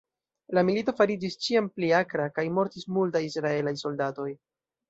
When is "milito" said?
0.69-0.95